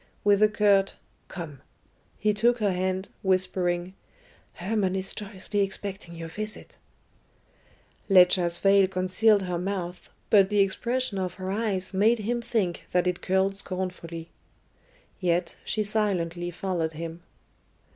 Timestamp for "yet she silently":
15.19-16.49